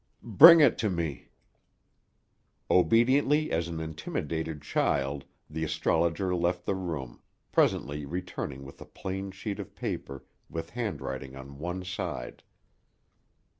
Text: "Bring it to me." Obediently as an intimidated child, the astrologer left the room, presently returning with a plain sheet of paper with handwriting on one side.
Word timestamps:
"Bring 0.33 0.61
it 0.61 0.79
to 0.79 0.89
me." 0.89 1.29
Obediently 2.71 3.51
as 3.51 3.67
an 3.67 3.79
intimidated 3.79 4.63
child, 4.63 5.25
the 5.47 5.63
astrologer 5.63 6.33
left 6.35 6.65
the 6.65 6.73
room, 6.73 7.21
presently 7.51 8.03
returning 8.07 8.63
with 8.63 8.81
a 8.81 8.85
plain 8.85 9.29
sheet 9.29 9.59
of 9.59 9.75
paper 9.75 10.25
with 10.49 10.71
handwriting 10.71 11.35
on 11.35 11.59
one 11.59 11.83
side. 11.85 12.41